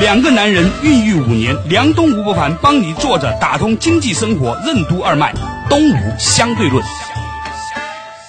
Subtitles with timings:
[0.00, 5.34] 两个男人孕育五年，梁东吴伯凡帮你坐着打通经济生活任督二脉，
[5.68, 6.82] 东吴相对论。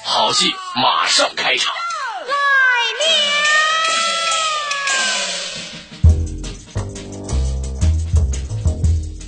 [0.03, 1.73] 好戏马上开场。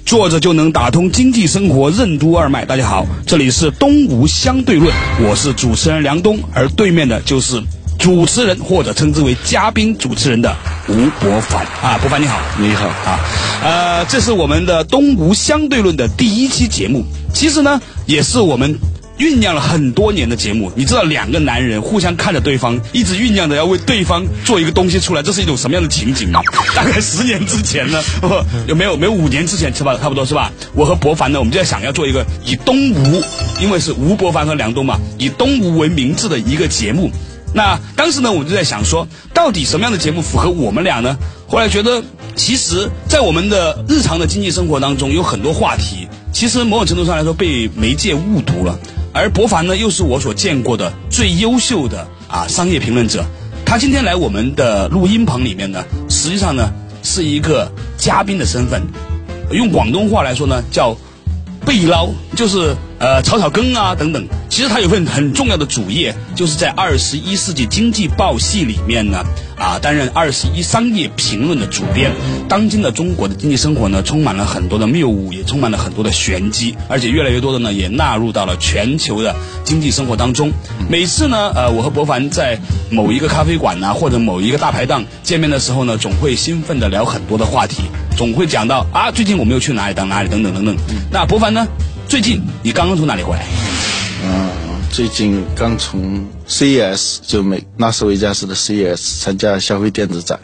[0.06, 2.64] 坐着就能打通经济生活任督二脉。
[2.64, 7.62] 大家好，这里是东吴相对论，我是主持人梁东，而对面的就是
[8.06, 10.56] 主持人或者称之为嘉宾主持人的
[10.88, 13.20] 吴伯凡啊，伯凡你好，你好啊，
[13.64, 18.78] 呃，这是我们的东吴相对论的第一期节目，其实呢，也是我们。
[19.18, 26.42] 酝酿了很多年的节目，你知道两个男人互相看着对方，一直酝酿着要为对方做一个东西出来，这是一种什么样的情景吗？
[26.76, 28.00] 大概十年之前呢，
[28.68, 28.98] 有没有？
[28.98, 29.98] 没有五年之前是吧？
[30.00, 30.52] 差不多是吧？
[30.76, 33.24] 我和博凡呢，我们就在想要做一个以东吴，
[33.62, 37.10] 因为是吴伯凡和梁东嘛，以东吴为名字的一个节目。
[37.56, 41.18] 那当时呢，我就在想说，到底什么样的节目符合我们俩呢？
[41.48, 42.04] 后来觉得，
[42.36, 48.78] 其实，在我们的日常的经济生活当中，有很多话题，其实某种程度上来说被媒介误读了。
[49.14, 53.24] 而博凡呢，又是我所见过的最优秀的啊商业评论者。
[53.66, 56.70] 他今天来我们的录音棚里面呢，实际上呢
[57.04, 58.82] 是一个嘉宾的身份。
[59.52, 60.94] 用广东话来说呢，叫
[61.66, 64.28] 背捞，就是呃草草羹啊等等。
[64.50, 69.24] 其实他有份很重要的主业，就是在《二十一世纪经济报》系里面呢。
[69.58, 72.12] 啊，担任二十一商业评论的主编。
[72.50, 79.34] 当今的中国的经济生活呢，充满了很多的谬误，也充满了很多的玄机，而且越来越多的呢，也纳入到了全球的
[79.64, 80.52] 经济生活当中。
[80.90, 82.60] 每次呢，呃，我和博凡在
[82.90, 87.84] 某一个咖啡馆呐，或者某一个大排档见面的时候呢，总会兴奋的聊很多的话题，
[88.18, 90.76] 总会讲到啊，最近我们又去哪里当哪里等等等等。
[91.14, 91.66] 那博凡呢，
[92.08, 93.46] 最近你刚刚从哪里回来？
[94.24, 94.50] 嗯。
[94.92, 100.40] 最近刚从 CES 就美拉斯维加斯的 CES 参加消费电子展，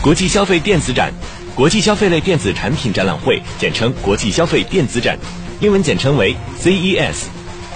[0.00, 1.12] 国际消费电子展，
[1.54, 5.16] 国际消费类电子产品展览会，简称国际消费电子展，
[5.60, 7.26] 英文简称为 CES。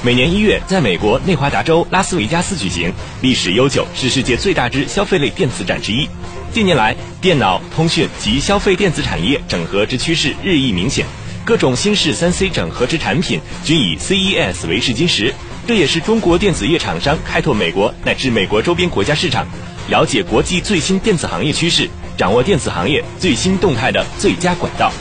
[0.02, 6.08] 每年一月在美国内华达州拉斯维加斯举行，历史悠久，是世界最大之消费类电子展之一。
[6.52, 11.06] 近年来，电脑、通讯及消费电子产业整合之趋势日益明显，
[11.46, 15.32] 各种新式三 C 整合之产品均以 CES 为试金石。
[15.64, 19.46] 这也是中国电子业厂商开拓美国乃至美国周边国家市场，
[19.88, 24.92] 了解国际最新电子行业趋势，掌握电子行业最新动态的最佳管道。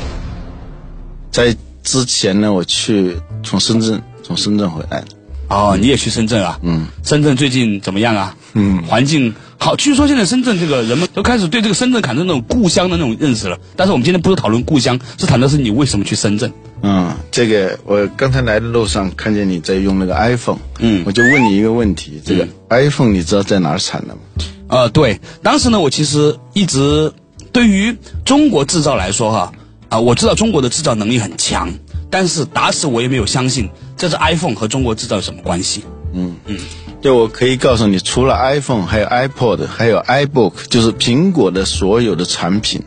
[1.31, 5.03] 在之前呢，我去从深圳从深圳回来。
[5.49, 6.59] 哦，你也去深圳啊？
[6.63, 6.87] 嗯。
[7.03, 8.35] 深圳最近怎么样啊？
[8.53, 8.83] 嗯。
[8.83, 13.57] 环境好，据说现在深圳这个人们都开始对这个深圳产生那种故乡的那种认识了。
[13.75, 16.51] 但是我们今天不是讨论故乡，是谈的是你为什么去深圳。
[16.81, 24.21] 嗯，这个我刚才来的路上看见你在用那个 iPhone，嗯，我就问你一个问题，这个 iPhone 你知道在哪儿产的吗？
[24.67, 27.11] 呃，对，当时呢，我其实一直
[27.51, 29.53] 对于中国制造来说哈，
[29.89, 31.71] 啊，我知道中国的制造能力很强，
[32.15, 35.83] 但是打死我也没有相信这是 iPhone 和中国制造有什么关系。
[36.13, 36.57] 嗯嗯，
[37.01, 42.81] 就我可以告诉你，除了 iPhone，还有 iPod，还有 iBook，就是苹果的所有的产品。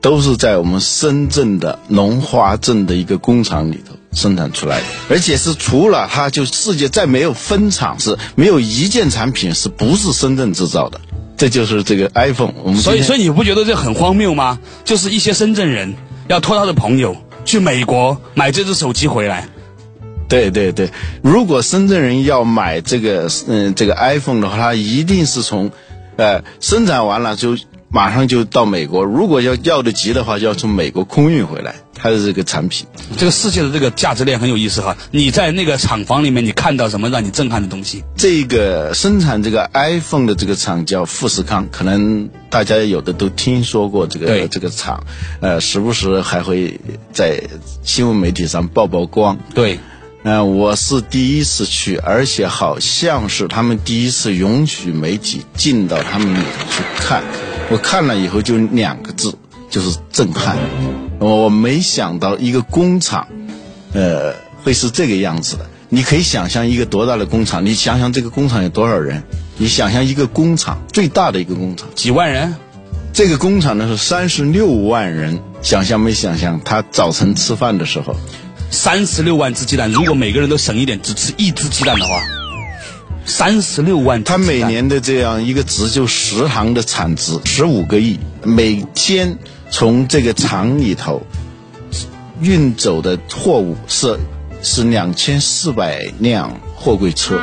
[0.00, 11.00] 都是在我们深圳的龙华镇的一个工厂里头生产出来的，而且是除了它，就世界再没有分厂，是没有一件产品是不是深圳制造的。
[11.36, 12.52] 这就是这个 iPhone。
[12.64, 14.58] 我们所以，所以你不觉得这很荒谬吗？
[14.84, 15.94] 就是一些深圳人
[16.26, 19.48] 要托他的朋友去美国买这只手机回来。
[20.28, 20.90] 对对对，
[21.22, 25.70] 如果深圳人要买这个嗯这个 iPhone 的话，他一定是从，
[26.16, 27.56] 呃，生产完了就。
[27.94, 31.74] 马上就到美国，如果要要的急的话，就要从美国空运回来。
[32.02, 32.84] 它的这个产品，
[33.16, 34.96] 这个世界的这个价值链很有意思哈。
[35.12, 38.02] 你在那个厂房里面，你看到什么让你震撼的东西？
[38.16, 45.04] 这个生产这个 iPhone 的这个厂叫富士康，可能大家有的都听说过这个这个厂，
[45.40, 46.80] 呃，时不时还会
[47.12, 47.40] 在
[47.84, 49.38] 新闻媒体上曝曝光。
[49.54, 49.78] 对，
[50.24, 57.22] 嗯，我是第一次去，而且好像是他们第一次允许媒体进到他们里头去看。
[57.70, 59.32] 我看了以后就两个字，
[59.70, 60.56] 就是震撼。
[61.22, 63.28] 我没想到一个工厂，
[63.92, 64.34] 呃，
[64.64, 65.66] 会是这个样子的。
[65.88, 67.64] 你可以想象一个多大的工厂？
[67.64, 69.22] 你想想这个工厂有多少人？
[69.56, 72.56] 你想象一个工厂最大的一个工厂，几万人？
[73.12, 76.60] 这个工厂呢是三十六万人，想象没想象？
[76.64, 78.16] 他早晨吃饭的时候，
[78.70, 82.20] 三十六万只鸡蛋，如果每个人都省一点，只吃一只鸡蛋的话，
[83.26, 84.40] 三十六万只鸡蛋。
[84.40, 89.38] 他每年的这样一个值就食堂的产值十五个亿，每天
[89.72, 91.22] 从这个厂里头
[92.40, 94.18] 运走的货物是
[94.62, 97.40] 是两千四百辆货柜车，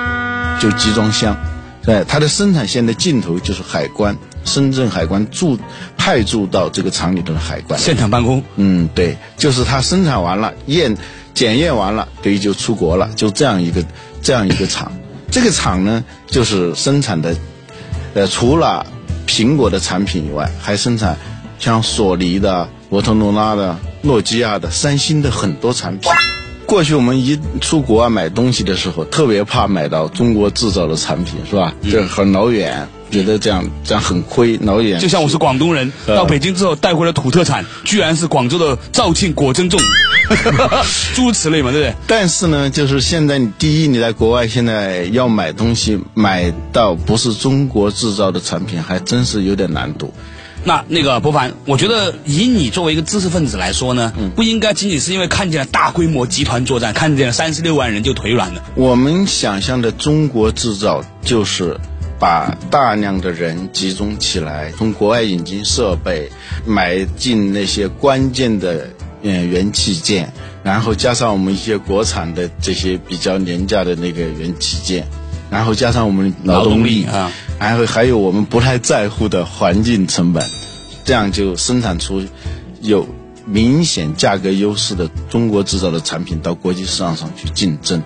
[0.62, 1.36] 就集装箱。
[1.82, 4.16] 对，它的生产线的尽头就是海关，
[4.46, 5.58] 深圳海关驻
[5.98, 7.80] 派驻到这个厂里头的海关。
[7.80, 10.96] 现场办公，嗯，对，就是它生产完了，验
[11.34, 13.84] 检验完了，可以就出国了，就这样一个
[14.22, 14.92] 这样一个厂。
[15.32, 17.36] 这个厂呢，就是生产的，
[18.14, 18.86] 呃，除了
[19.26, 21.18] 苹果的产品以外，还生产
[21.60, 26.10] 像索尼的、摩托罗拉的、诺基亚的、三星的很多产品。
[26.66, 31.74] 过去我们一出国啊买东西的时候，特别怕买到中国制造的产品，是吧？
[31.90, 35.00] 这很老远，觉得这样这样很亏，老远。
[35.00, 39.80] 就像我是广东人，到北京之后带回了土特产，居然是广州的肇庆果珍粽，
[41.16, 41.96] 诸如此类嘛，对不对？
[42.06, 50.14] 但是呢，就是现在你第一，你在国外现在要买东西，买到不是中国制造的产品，还真是有点难度。
[50.64, 58.64] 那那个博凡，我觉得以你作为一个知识分子来说呢，不应该仅仅是因为看见了大规模集团作战，看见了三十六万人就腿软了。
[58.76, 61.80] 我们想象的中国制造就是
[62.20, 66.30] 把大量的人集中起来，从国外引进设备，
[66.66, 68.90] 买进那些关键的
[69.24, 70.32] 嗯元器件，
[70.62, 75.08] 然后加上我们一些国产的这些比较廉价的那个元器件。
[75.50, 80.44] 然后加上我们劳动力啊，然后还有我们不太在乎的环境成本，
[81.04, 82.24] 这样就生产出
[82.82, 83.08] 有
[83.46, 88.02] 明显价格优势的中国制造的产品到国际市场上去竞争。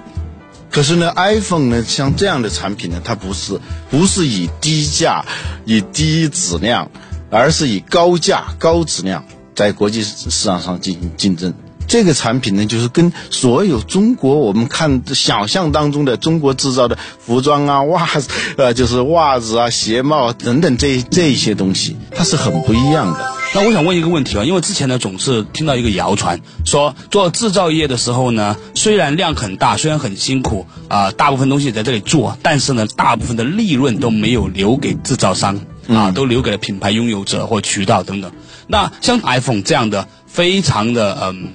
[0.72, 3.60] 可是呢，iPhone 呢，像这样的产品呢，它不是
[3.92, 5.24] 不是以低价、
[5.66, 6.90] 以低质量，
[7.30, 9.24] 而是以高价、高质量
[9.54, 11.54] 在国际市场上进行竞争。
[11.94, 23.32] 这个产品呢，就是跟所有中国我们看想象当中的中国制造的服装啊、袜子，呃，就是袜子啊、鞋帽等等这这一些东西，它是很不一样的。
[23.54, 38.32] 那我想问一个问题啊，因为之前呢总是听到一个谣传，说做制造业的时候呢，虽然量很大，虽然很辛苦啊，大部分东西在这里做，但是呢，大部分的利润都没有留给制造商啊，都留给了品牌拥有者或渠道等等。
[38.66, 41.50] 那像 iPhone 这样的，非常的嗯。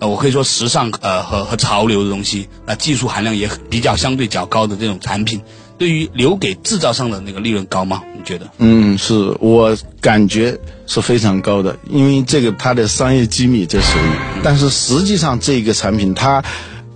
[0.00, 5.42] 呃，我可以说时尚呃和和潮流的东西，那技术含量也比较相对较高的这种产品，
[5.76, 8.02] 对于留给制造商的那个利润高吗？
[8.16, 8.48] 你觉得？
[8.56, 16.42] 嗯，是我感觉是非常高的，因为这个它的商业机密这属于，但是实际上这个产品它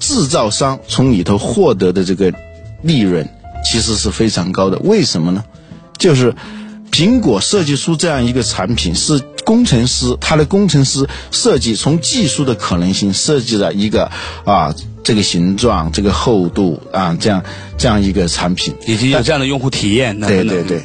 [0.01, 2.33] 制造商从里头获得的这个
[2.81, 3.29] 利润
[3.71, 5.45] 其实是非常高的，为什么呢？
[5.99, 6.35] 就是
[6.91, 9.21] 苹果设计出这样一个产品是。
[9.45, 14.11] 工程师，他的工程师设计从技术的可能性设计了一个
[14.45, 17.43] 啊，这个形状、这个厚度啊，这样
[17.77, 20.19] 这样一个产品，以及有这样的用户体验。
[20.19, 20.83] 对对对。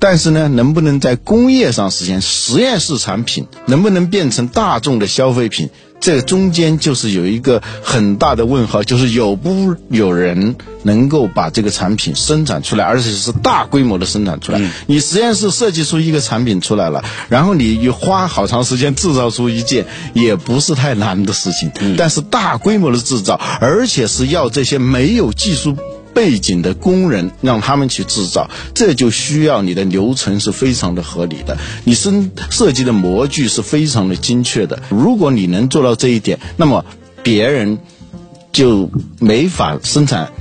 [0.00, 5.68] 但是呢，能不能在工业上实现实验室产品，能不能变成大众的消费品？
[6.00, 14.62] 这中间就是有一个很大的问号，就是有不有人能够把这个产品生产出来，而且是大规模的生产出来。
[14.86, 21.70] 你实验室设计出一个产品出来了，然后你花好长时间制造出一件，也不是太难的事情。
[21.98, 25.76] 但是大规模的制造，而且是要这些没有技术。
[26.14, 34.82] 背景的工人让他们去制造，这就需要你的流程是非常的合理的，你生设计的模具是非常的精确的。
[34.88, 36.84] 如果你能做到这一点，那么
[37.22, 37.78] 别人
[38.52, 40.32] 就没法生产，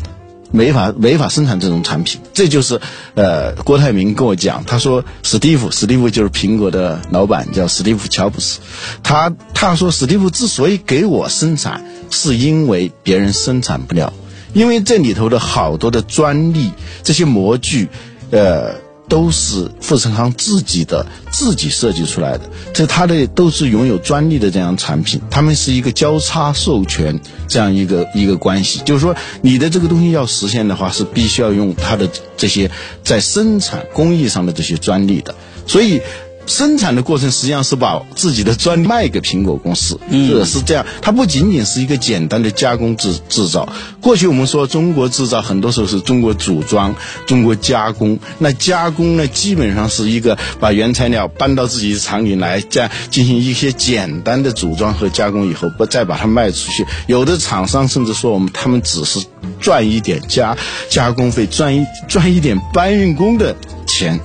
[0.52, 2.20] 没法没法生产这种产品。
[2.34, 2.80] 这就是
[3.16, 8.60] 呃，郭台铭跟我讲，他说史蒂夫，史蒂夫就是苹果的老板，叫史蒂夫乔布斯。
[9.04, 14.12] 他他说史蒂夫之所以给我生产，是因为别人生产不了。
[14.54, 16.72] 因为这里头的好多的专利，
[17.04, 17.88] 这些模具，
[18.32, 18.76] 呃，
[19.08, 32.70] 都是富士康自己的自己设计出来的，这它的都是拥有专利的这样产品，他们是一个交叉授权这样一个一个关系，就是说你的这个东西要实现的话，是必须要用它的这些
[33.04, 35.36] 在生产工艺上的这些专利的，
[35.68, 36.02] 所以。
[36.50, 40.86] 生产的过程实际上是把自己的专利卖给苹果公司，是是这样。
[41.00, 43.70] 它不仅仅是一个简单的加工制制造。
[44.02, 46.96] 过去我们说中国制造，很多时候是中国组装、
[47.28, 48.18] 中国加工。
[48.40, 56.84] 那加工呢，基本上是一个把原材料搬到自己的厂里来，再进行一些简单的组装和加工以后，不再把它卖出去。
[57.06, 59.24] 有的厂商甚至说，我们他们只是
[59.60, 60.58] 赚一点加
[60.90, 64.20] 加工费，赚一赚一点搬运工的钱。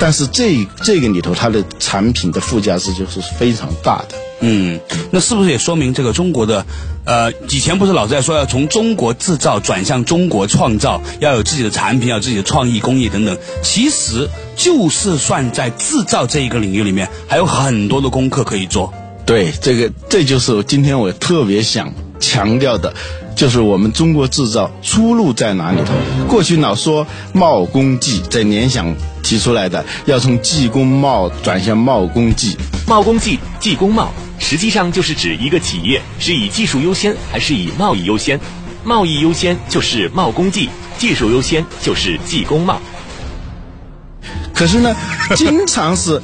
[0.00, 4.16] 但是这这个里头它的产品的附加值就是非常大的。
[4.40, 4.78] 嗯，
[5.10, 6.66] 那是不是也说明这个中国的，
[7.04, 13.38] 呃，以前不是老在说要从中国制造转向中国创造，要有自己的产品，要有自己的创意工艺等等。
[13.62, 18.92] 其实就是算在制造这一个领域里面，还有很多的功课可以做。
[19.24, 22.92] 对，这个这就是今天我特别想强调的，
[23.34, 25.94] 就是我们中国制造出路在哪里头？
[26.28, 32.56] 过去老说贸工技，在联想提出来的，要从技工贸转向贸工技。
[32.86, 38.38] 贸工技、技工贸，实际上就是指一个企业是以技术优先还是以贸易优先。
[38.84, 42.78] 贸易优先就是贸工技，技术优先就是技工贸。
[44.54, 44.94] 可是呢，
[45.34, 46.22] 经常是。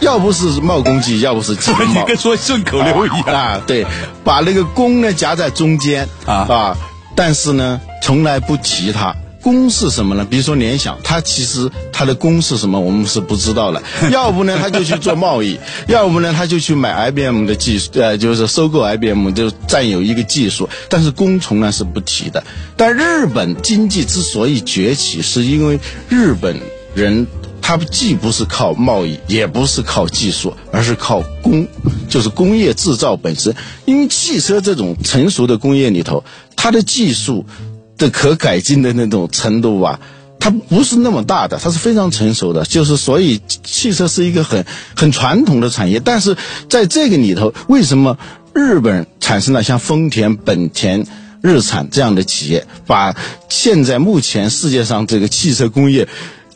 [0.00, 3.60] 要不是贸工技，要不是技工贸，你跟说顺口溜一样啊！
[3.66, 3.84] 对，
[4.24, 6.76] 把那个工呢夹在中间啊啊，
[7.14, 9.14] 但是呢，从来不提它。
[9.42, 10.26] 工是什么呢？
[10.28, 13.82] 比如说联想，它其实它的工是什么，我们是不知道的。
[14.10, 15.56] 要不呢，他就去做贸易；
[15.88, 20.68] 要不呢，他就去买 IBM 的技术，呃，就是收购 IBM，就占有一个技术。
[20.88, 22.42] 但是工从来是不提的。
[22.76, 25.78] 但日本经济之所以崛起，是因为
[26.08, 26.56] 日本
[26.94, 27.26] 人。
[27.62, 31.68] 它既不是靠贸易，也不是靠技术，而是靠工，
[32.08, 33.54] 就是工业制造本身。
[33.84, 36.24] 因为汽车这种成熟的工业里头，
[36.56, 37.44] 它的技术
[38.00, 40.00] 的可改进的那种程度吧，
[40.40, 42.64] 它不是那么大的，它是非常成熟的。
[42.64, 44.66] 就是所以，汽车是一个很
[44.96, 46.00] 很传统的产业。
[46.00, 46.36] 但是
[46.68, 48.18] 在这个里头，为什么
[48.52, 51.06] 日本产生了像丰田、本田、
[51.40, 53.14] 日产这样的企业，把
[53.48, 56.08] 现在目前世界上这个汽车工业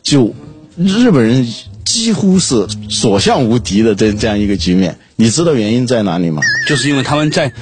[0.03, 0.35] 就。
[0.77, 1.47] 日本人
[1.85, 6.41] 几乎是所向无敌的这这样一个局面，你知道原因在哪里吗？
[6.67, 7.53] 就是因为他们在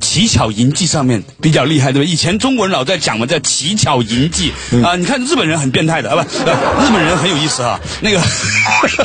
[0.00, 2.10] 奇巧银技上面比较厉害，对吧？
[2.10, 4.52] 以前中国人老在讲嘛，叫乞巧银技
[4.82, 4.96] 啊。
[4.96, 6.46] 你看日本人很变态的啊，不，
[6.84, 7.78] 日本人很有意思啊。
[8.00, 8.20] 那个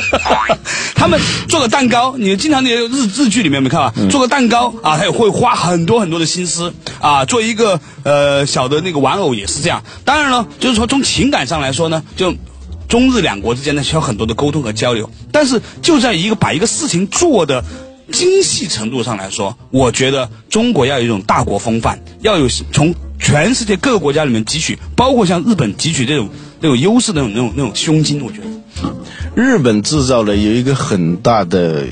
[0.96, 3.92] 他们做个蛋糕，你经常那些日日剧里面没看啊？
[4.10, 7.24] 做个蛋糕啊，他也会花很多很多的心思啊。
[7.24, 9.82] 做一个呃小的那个玩偶也是这样。
[10.04, 12.34] 当然了，就是说从情感上来说呢，就。
[12.88, 17.64] 中日两国之间呢需要很多的沟通和交流，但是就在一个把一个事情做的
[18.12, 26.28] 精细程度上来说，我觉得中国要有一种大国风范，要有从全世界各个国家里面汲取，包括像日本汲取这种
[26.60, 28.24] 那种优势那种那种那种胸襟。
[28.24, 28.94] 我觉得，
[29.34, 31.86] 日本制造的有一个很大的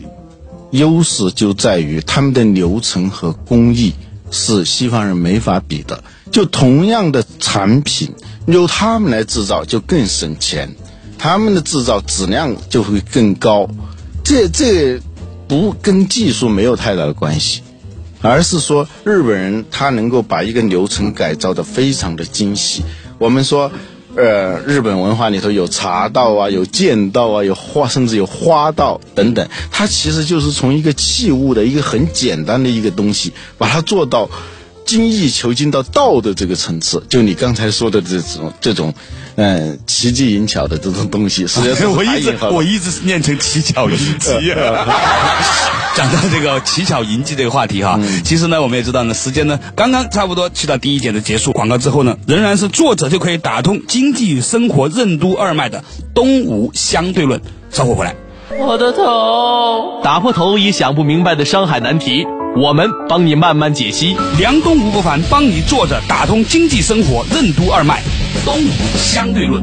[0.70, 3.92] 优势，就在于他们的流程和工艺
[4.30, 6.02] 是西方人没法比的。
[6.30, 8.12] 就同样的产品，
[8.46, 10.74] 由他们来制造就更省钱。
[11.16, 13.68] 他们的制造质量就会更高，
[14.22, 15.00] 这这
[15.54, 17.62] 不跟技术没有太大的关系，
[18.22, 22.82] 而是说日本人他能够把一个流程改造的非常的精细。
[23.18, 23.70] 我们说，
[24.16, 34.28] 呃，日本文化里头有茶道啊，有剑道啊，有花，甚至有花道等等，它其实就是从一个器物的一个很简单的一个东西，把它做到。
[34.84, 38.92] 精益求精到道的这个层次，就你刚才说的这种这种，
[39.36, 44.30] 嗯，奇技淫巧的这种东西，实际上 我一直我一直念成奇巧淫技。
[45.96, 57.40] 讲到这个奇巧淫技这个话题哈，其实呢，我们也知道呢，时间呢刚刚差不多去到第一节的结束，广告之后呢，仍然是作者就可以打通经济与生活任督二脉的东吴相对论。
[57.70, 58.14] 稍后回来，
[58.58, 62.26] 我的头，打破头也想不明白的商海难题。
[62.56, 68.00] 我们帮你慢慢解析，梁东吴不凡帮你坐着打通经济生活任督二脉，
[68.44, 69.60] 东吴相对论。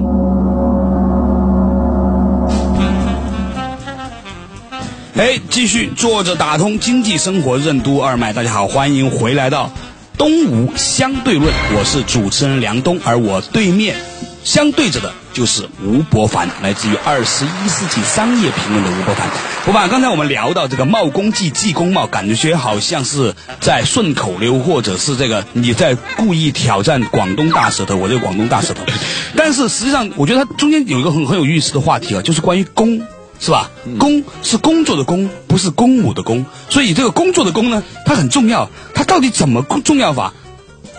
[5.15, 8.33] 哎，继续坐着打通经济生活任督二脉。
[8.33, 9.71] 大家好，欢迎回来到
[10.17, 13.95] 东吴相对论，我是主持人梁东，而我对面
[14.43, 15.13] 相对着的。
[15.33, 19.29] 就是吴伯凡，来自于二十一世纪商业评论的吴伯凡。
[19.65, 28.83] 伯凡，刚才我们聊到这个贸工技、技工贸，感觉好像是在顺口溜，或者是这个你在故意挑战广东大舌头，我这个广东大舌头。
[29.37, 33.01] 但是实际上，我觉得它中间有一个很很有意思的话题啊，就是关于工，
[33.39, 33.71] 是吧？
[33.97, 36.45] 工是工作的工，不是公母的工。
[36.69, 38.69] 所以这个工作的工呢，它很重要。
[38.93, 40.33] 它到底怎么重要法？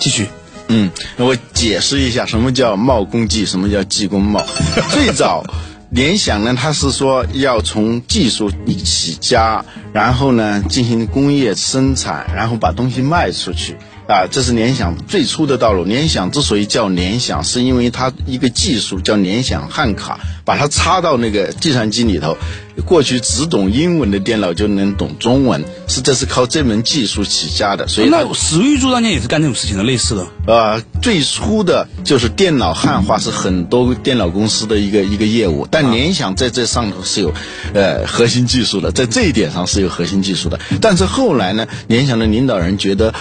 [0.00, 0.28] 继续。
[0.74, 4.42] 嗯，我解释一下什么叫贸工技，什么叫技工贸。
[4.90, 5.44] 最早
[5.90, 8.50] 联想呢，它是说要从技术
[8.82, 9.62] 起家，
[9.92, 13.76] 然后呢进行工业生产，然后把东西卖出去
[14.08, 15.84] 啊，这是联想最初的道路。
[15.84, 22.38] 联想之所以叫联想，是因为它一个技术叫联想汉卡，把它插到那个计算机里头，
[22.86, 27.86] 过去只懂英文的电脑就能懂中文，是这是靠这门技术起家的。
[27.86, 30.26] 所以那史玉柱当年也是干这种事情的，类似的。
[30.46, 37.32] 呃，最初的就是电脑汉化是很多电脑公司的一个一个业务，但联想在这上头是有
[37.74, 40.58] 呃核心技术的，在这一点上是有核心技术的。
[40.80, 43.14] 但是后来呢，联想的领导人觉得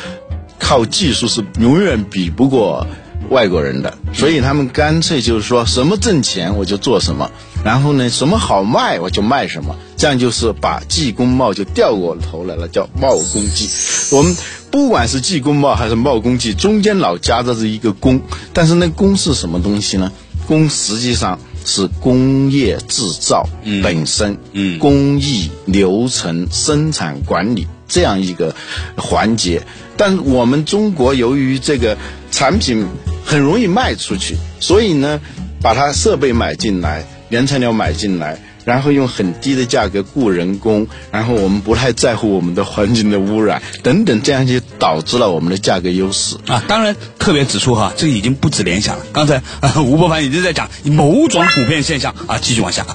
[0.60, 2.88] 靠技术是永远比不过
[3.30, 7.32] 外国人的，所以他们干脆就是说什么挣钱我就做什么，
[7.64, 13.70] 然后呢什么好卖我就卖什么，这样就是把技工贸就调过头来了，叫贸工技。
[14.16, 14.36] 我们
[14.72, 18.22] 不管是技工贸还是贸工技，中间老夹着是一个工，
[18.54, 20.12] 但是那工是什么东西呢？
[20.48, 23.48] 工实际上是工业制造
[23.84, 28.56] 本身，嗯工艺流程、生产管理这样一个
[28.98, 29.62] 环节。
[29.96, 31.96] 但我们中国由于这个
[32.32, 32.88] 产品
[33.24, 35.22] 很容易卖出去，所以呢，
[35.62, 46.36] 把它设备买进来，原材料买进来，然后用很低的价格雇人工，然后我们不太在乎我们的环境的污染等等，这样就导致了我们的价格优势。
[46.48, 49.06] 啊，当然特别指出哈，这已经不止联想了。
[49.14, 52.86] 刚才、啊、吴伯凡已经在讲某种普遍现象啊，继续往下。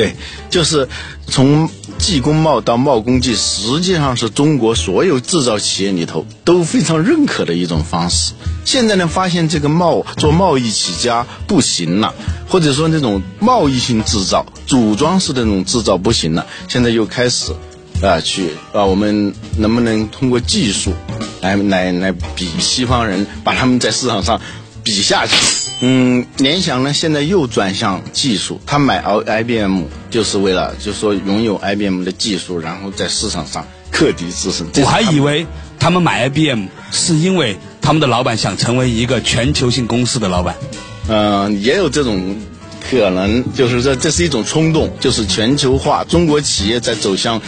[0.00, 0.16] 对，
[0.48, 0.88] 就是
[1.26, 8.32] 从技工贸到贸工技，实际上是中国所有制造企业里头都非常认可的一种方式。
[8.64, 12.14] 现在呢，发现这个贸做贸易起家不行了，
[12.48, 17.52] 或者说那种贸易性制造、组装式的那种制造不行了，现在又开始
[18.02, 20.94] 啊去啊，我们能不能通过技术
[21.42, 24.40] 来来来比西方人，把他们在市场上
[24.82, 25.34] 比下去？
[25.82, 34.66] 嗯，联想呢现在又转向技术，他买 I B M 就是为了就是说拥有 I B M 的技术，然后在市场上克敌制胜。
[34.76, 35.46] 我还以为
[35.78, 40.54] 他们买 IBM 是因为他们的老板想成为一个全球性公司的老板。
[41.08, 42.36] 嗯，也有这种
[42.90, 47.40] 可能，就是说这是一种冲动，就是全球化，中国企业在走向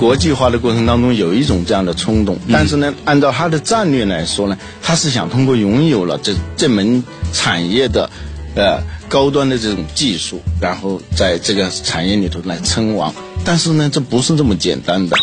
[0.00, 2.38] 国际化的过程当中有一种这样的冲动。
[2.50, 8.10] 但是呢，按照他的战略来说呢，他是想通过拥有了这这门产业的，
[8.56, 8.82] 呃。
[9.10, 13.12] 高端的这种技术，然后在这个产业里头来称王，
[13.44, 15.16] 但是呢，这不是这么简单的。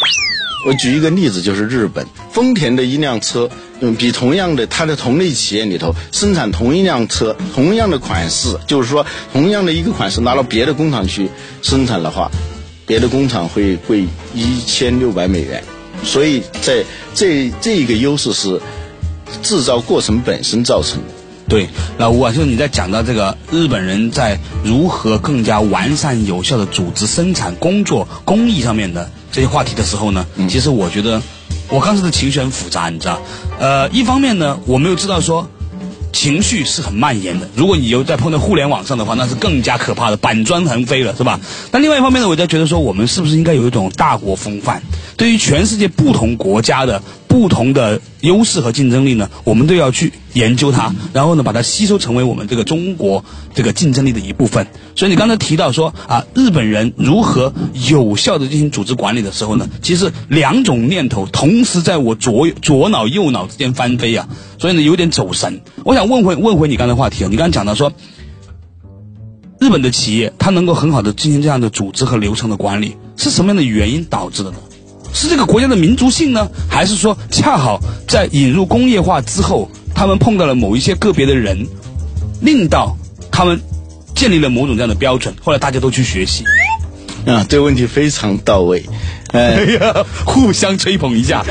[0.68, 11.30] 我举一个例子，就是日本丰田的一辆车，嗯，比同样的它的同类企业里头生产同一辆车，同样的款式，就是说同样的一个款式拿到别的工厂去
[11.62, 12.30] 生产的话，
[12.88, 15.64] 别的工厂会贵一千六百美元。
[16.04, 18.60] 所以在这这一个优势是
[19.44, 21.14] 制造过程本身造成的。
[21.48, 31.22] 对，老吴啊，就是你在讲到这个日本人在如何更加完善有效的组织生产工作工艺上面的这些话题的时候呢，其实我觉得
[31.70, 33.22] 我刚才的情绪很复杂，你知道，
[33.60, 35.50] 呃，一方面呢，我没有知道说。
[36.18, 37.48] 情绪是很蔓延的。
[37.54, 41.40] 如果你又在碰到互联网上的话，那是更加可怕的，板砖横飞了，是吧？
[41.72, 44.82] 那另外一方面呢，我在觉得说，我们是不是应该有一种大国风范？
[45.16, 54.68] 对于全世界不同国家的不同的优势和竞争力呢，我们都要去研究它，然后呢，把它吸收成为我们这个中国这个竞争力的一部分。
[54.96, 57.54] 所以你刚才提到说啊，日本人如何
[57.90, 65.62] 有效的进行组织管理的时候呢，其实两种念头同时在我左左脑右脑之间翻飞啊，所以呢有点走神。
[65.84, 67.92] 我想问回问回你刚才话题啊，你刚才讲到说，
[69.60, 74.58] 日本的企业它能够很好的进行这样的组织和流程的管理，是什么样的原因导致的呢？
[75.18, 81.68] 是这个国家的民族性呢，还是说恰好在引入工业化之后，他们碰到了某一些个别的人，
[82.40, 82.96] 令到
[83.32, 83.60] 他们
[84.14, 86.44] 建立了某种这样的标准，后来大家都去学习，
[87.26, 88.86] 啊，这个问题非常到位。
[89.32, 91.44] 呃， 哎呀，互相吹捧一下。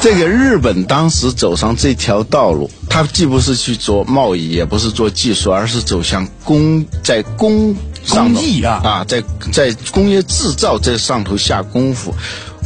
[0.00, 7.74] 这个日本当时走上这条道路，它既不是去做贸易，也不是做技术，而是走向工在工
[8.08, 12.14] 工艺啊啊，在在工业制造这上头下功夫，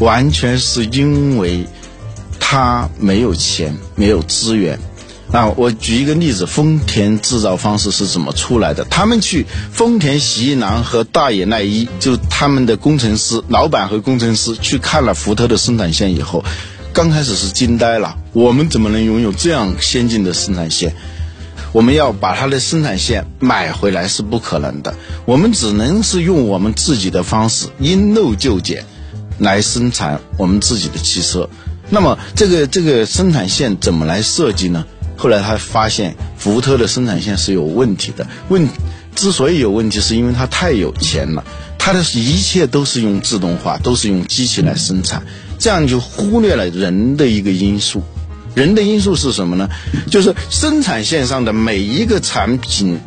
[0.03, 1.65] 完全是因为
[2.41, 4.77] 他没有钱，没有资源。
[5.31, 8.85] 啊，我举一个例子，丰田制造方式是怎么出来的？
[8.91, 16.45] 他们去丰田喜一郎和大野耐一，就他们的工程师、老板和工程师去看了福特的生产线以后，
[16.93, 20.95] 刚开始是惊呆了，我们怎么能拥有这样先进的生产线？
[21.73, 28.85] 我们要把它的生产线买回来是不可能的，我们只能是用我们自己的方式因陋就简
[29.43, 31.49] 来生产我们自己的汽车。
[31.91, 34.85] 那么这个这个生产线怎么来设计呢？
[35.17, 38.67] 后来他发现福特的生产线是有问题的，问
[39.15, 41.45] 之所以有问题，是因为他太有钱了，
[41.79, 45.23] 他的一切都是用自动化，都是用机器来生产，
[45.59, 48.03] 这样就忽略了人的一个因素。
[48.55, 49.69] 人的因素是什么呢？
[50.11, 52.99] 就是生产线上的每一个产品，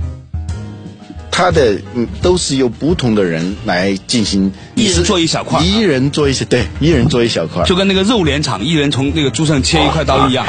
[1.37, 10.45] 它的嗯都是由不同的人来进行，一人做一小块一人做一些，对，一人做一小块，就跟那个肉联厂，一人从那个猪上切一块刀一样，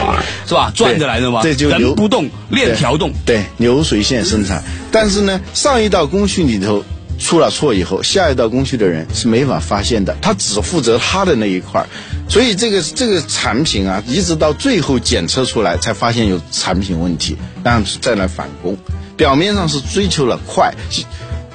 [0.47, 0.71] 是吧？
[0.77, 3.13] 转着来的嘛，这就流人不动，链条动。
[3.25, 4.63] 对，流水线生产。
[4.93, 6.85] 但是呢，上一道工序里头
[7.19, 11.87] 出了错以后，下一道工序的人是没法发现的，他只负责他的那一块儿，
[12.29, 18.77] 所以这个这个产品啊，一直到最后检测出来才发现有产品问题，然后再来返工。
[19.17, 21.03] 表面上是追求了快，实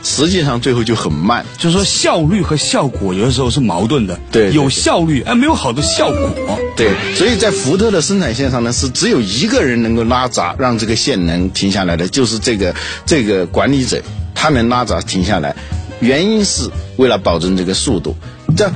[0.03, 1.45] 实际上最后就很慢。
[1.59, 6.59] 就是说效率和效果有的时候是矛盾的，对对有效率而，没有好的效果。
[6.75, 12.73] 对，所以在福特的生产线上呢，是只有一个人能够拉闸，让这个线能停下来的，就是这个
[13.05, 14.01] 这个管理者，
[14.41, 15.55] 他能拉闸停下来，
[15.99, 18.15] 原因是为了保证这个速度，
[18.57, 18.71] 这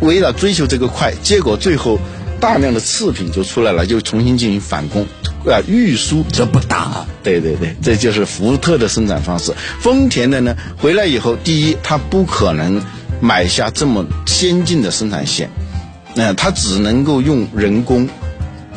[0.00, 1.98] 为了追求这个快，结果最后
[2.40, 5.06] 大量的次品就出来了，就重新进行返工，
[5.44, 9.52] 啊，运输这不打，对对对，这就是福特的生产方式。
[9.78, 12.80] 丰田的呢，回来以后，第一，他不可能
[13.20, 15.50] 买下这么先进的生产线，
[16.14, 18.08] 那、他只能够用人工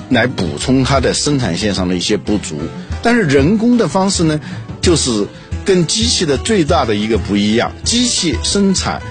[0.10, 2.58] 来补充它的生产线上的一些不足。
[3.02, 4.42] 但是人工的方式呢，
[4.82, 5.26] 就是
[5.68, 9.02] 跟机器的最大的一个不一样，机器生产。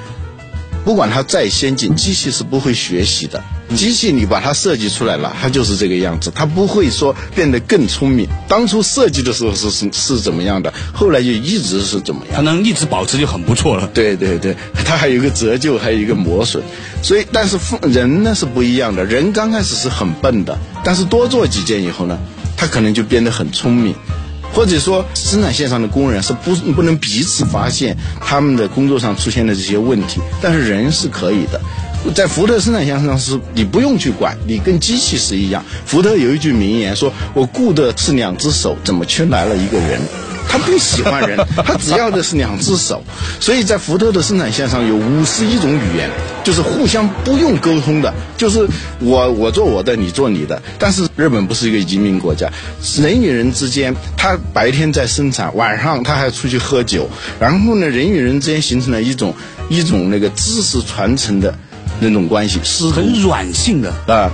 [0.86, 3.42] 不管它再先进，机器是不会学习的。
[3.74, 8.26] 机器你把它设计出来了，它就是这个样子，它不会说变得更聪明。
[8.48, 12.36] 当初设计的时候是是是怎么样的，后来就一直是怎么样。
[12.36, 13.90] 它能一直保持就很不错了。
[13.92, 16.62] 对对对，它还有一个折旧，还有一个磨损，
[17.02, 22.16] 所以但是人呢是不一样的，人刚开始是很笨的，但是多做几件以后呢，
[22.56, 23.94] 他可能就变得很聪明。
[24.52, 31.60] 或者说，生产线上的工人是不不能彼此发现他们的工作上出现的这些问题，但是人是可以的。
[32.14, 35.64] 在福特生产线上是你不用去管，你跟机器是一样。
[35.84, 40.00] 福特有一句名言说：“我雇的是两只手，怎么却来了一个人？”
[40.48, 43.02] 他不喜欢人， 他只要的是两只手。
[43.40, 46.10] 所以在福特的生产线上有五十一种语言，
[46.44, 48.66] 就是互相不用沟通的，就是
[49.00, 50.60] 我我做我的，你做你的。
[50.78, 52.50] 但是日本不是一个移民国家，
[52.98, 59.34] 人与人之间，他白天在生产，晚上他还出去喝酒，然后呢，人与人之间形成了一种
[59.68, 61.54] 一种那个知识传承的
[62.00, 64.30] 那种关系，是很软性的，啊，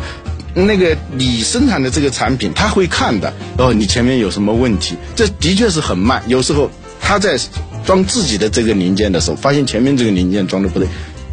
[0.55, 3.33] 那个你生产的这个产品，他会看的。
[3.59, 4.97] 哦，你前面有什么问题？
[5.17, 6.23] 这的确是很慢。
[6.27, 7.38] 有时候他在
[7.85, 10.87] 装自己的这个零件的时候，发现前面这个零件装的不对，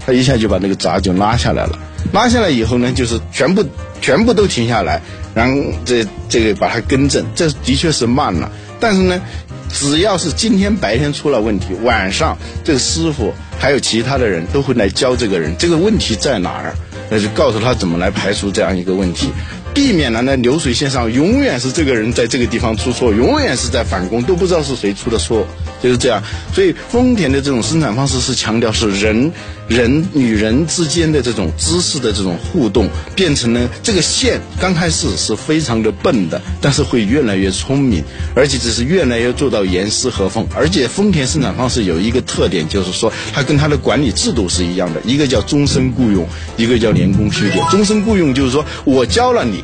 [0.05, 1.77] 他一下就把那个闸就拉下来了。
[2.13, 3.63] 拉下来以后呢，就是全部
[4.01, 5.01] 全部都停下来，
[5.35, 7.25] 然后这这个把它更正。
[7.35, 9.21] 这的确是慢了，但是呢，
[9.69, 16.73] 只要是今天白天出了问题，晚上这个师傅还有其他的人都会来教这个人这个问题在哪儿。
[17.09, 19.29] 那就告诉他怎么来排除这样一个问题，
[19.73, 25.45] 避免了呢流水线上永远是这个人在这个地方出错，永远是在返工，都不知道是谁出的错，
[25.81, 26.21] 就是这样。
[26.53, 29.31] 所以丰田的这种生产方式是强调是人
[29.67, 38.03] 人与人之间的这种知识的这种互动，变成了这个线刚开始是非常的笨的，但是会越来越聪明，
[38.35, 40.45] 而且只是越来越做到严丝合缝。
[40.55, 46.27] 而且丰田生产方式有一个特点，就是说它跟它的管理制度是一样的，一个叫终身雇佣，
[46.57, 47.63] 一个叫年功序列。
[47.69, 49.58] 终身雇佣就是说我教了你，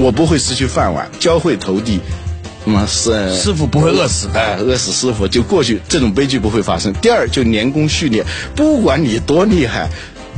[0.00, 2.00] 我不会失去饭碗，教会投递。
[2.64, 4.40] 那么是师傅不会饿死的。
[4.40, 6.92] 哎，饿死师傅就过去，这种悲剧不会发生。
[6.94, 9.88] 第二，就年功序列，不管你多厉害，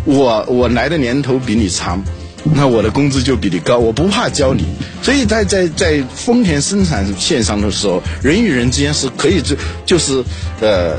[0.05, 2.03] 我我来的年头比你长，
[2.44, 4.64] 那我的工资就比你高，我不怕教你。
[5.03, 10.22] 所以在在在丰田生产线上的时候，人与人之间是可以就就是
[10.61, 10.96] 呃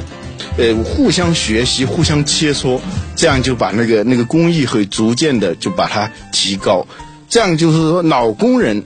[0.58, 2.80] 呃互相学习、互相切磋，
[3.16, 6.86] 这样就把那个那个工艺会逐渐的就把它提高。
[7.34, 8.84] 这样就是说，老工人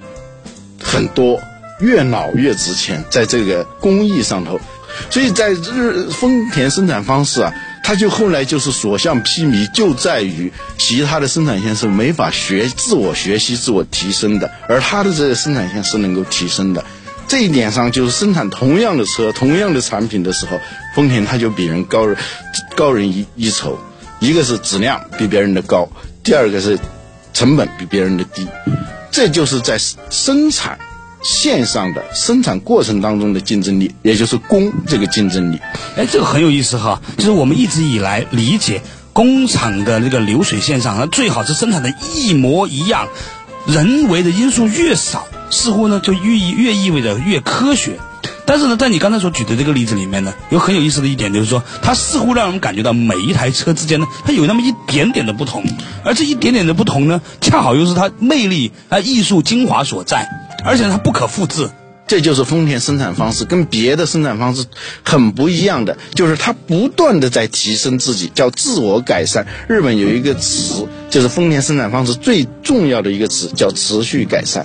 [0.82, 1.38] 很多，
[1.82, 4.58] 越老越值钱，在这个工艺上头。
[5.10, 16.86] 所以在日丰田生产方式啊，它就后来就是所向披靡，就在于其他的生产线是没法学自我学习、自我提升的，而它的这个生产线是能够提升的。
[17.28, 20.58] 这一点上，就是生产同样的车、同样的产品的时候，
[20.96, 22.16] 丰田它就比人高人
[22.78, 23.78] 高人一一筹。
[24.20, 25.90] 一个是质量比别人的高，
[26.24, 26.80] 第二个是
[27.38, 28.48] 成本比别人的低，
[29.12, 29.78] 这就是在
[30.10, 30.80] 生产
[31.22, 35.60] 线上的生产过程当中的竞争力，也就是工这个竞争力。
[35.96, 38.82] 哎，这个很有意思哈，就是我们一直以来理解
[39.14, 43.08] 工厂的那个流水线上，它最好是生产的一模一样，
[43.68, 48.00] 人为的因素越少，似乎呢就越意越意味着越科学。
[48.48, 55.64] 但是呢，在你刚才所举的这个例子里面呢，有很有意思的一点就是说，它似乎让人感觉到每一台车之间呢，它有那么一点点的不同，
[56.04, 60.28] 而这一点点的不同呢，恰好又是它魅力啊艺术精华所在，
[60.64, 61.70] 而且它不可复制。
[62.08, 64.64] 这就是丰田生产方式跟别的生产方式
[65.04, 69.46] 很不一样的，就是它不断的在提升自己，叫自我改善。
[69.68, 74.64] 日本有一个词，就是丰田生产方式最重要的一个词，叫持续改善。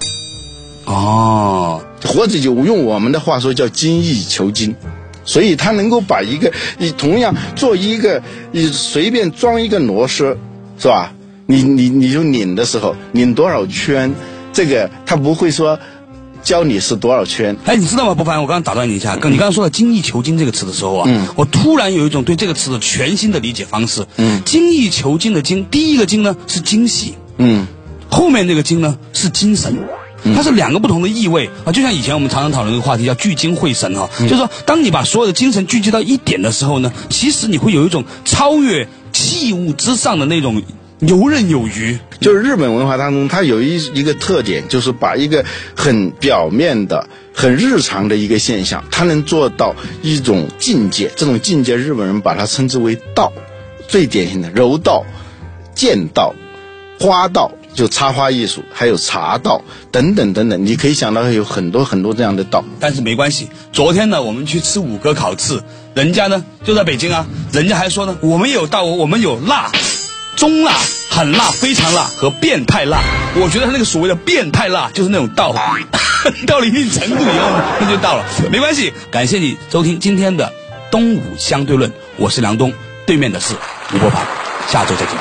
[0.84, 4.74] 哦，或者就用我们的话说叫精益求精。
[5.24, 10.36] 所以他能够把一个你同样做一个你随便装一个螺丝，
[10.78, 11.12] 是吧？
[11.46, 14.14] 你你你就拧的时候拧多少圈，
[14.52, 15.78] 这个他不会说。
[16.42, 17.56] 教你是多少圈？
[17.66, 18.42] 哎，你知道吗，不凡？
[18.42, 24.04] 我刚刚打断你一下，刚你刚刚说到“精益求精”这个词的时候啊，嗯我突然有一种对这个词的全新的理解方式。
[24.16, 27.68] 嗯精益求精的“精”，第一个“精”呢是惊喜，嗯
[28.10, 29.78] 后面那个“精”呢是精神。
[30.34, 40.62] 它是两个不同的意味啊，就像以前我们常常讨论一个话题叫聚精会神哈、就是说，当你把所有的精神聚集到一点的时候呢，其实你会有一种超越器物之上的那种
[41.00, 41.98] 游刃有余。
[42.20, 45.44] 就是日本文化当中，它有一一个特点，就是把一个
[45.76, 51.10] 很表面的、很日常的一个现象，它能做到一种境界。
[51.16, 53.32] 这种境界，日本人把它称之为道，
[53.88, 55.04] 最典型的柔道、
[55.74, 56.32] 剑道、
[57.00, 62.64] 花道，就插花艺术，还有茶道等等等等，你可以想到有很多很多这样的道。
[62.78, 65.62] 但是没关系，昨天呢，我们去吃五哥烤翅，
[65.94, 69.70] 人家呢就在北京啊，人家还说呢，我们有道，我们有辣，
[70.36, 70.72] 中辣、
[71.10, 73.00] 很辣、非常辣和变态辣。
[73.36, 75.54] 我觉得他那个所谓的变态辣，就是那种道，
[76.46, 77.48] 到了一定程度以后，
[77.80, 78.24] 那就到了。
[78.50, 80.52] 没关系，感谢你收听今天的
[80.90, 82.72] 东武相对论，我是梁东，
[83.06, 83.54] 对面的是
[83.94, 84.22] 吴伯凡，
[84.68, 85.16] 下周再见。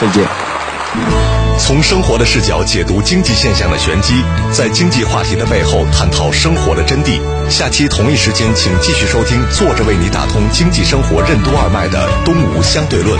[0.00, 1.31] 再见。
[1.58, 7.20] 从生活的视角解读经济现象的玄机，在经济话题的背后探讨生活的真谛。
[7.48, 13.18] 下期同一时间，请继续收听坐着为你打通经济生活任督二脉的《东吴相对论》。